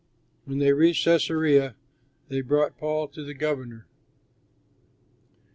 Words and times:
When 0.45 0.57
they 0.57 0.73
reached 0.73 1.05
Cæsarea 1.05 1.75
they 2.27 2.41
brought 2.41 2.75
Paul 2.79 3.07
to 3.09 3.23
the 3.23 3.35
governor. 3.35 3.85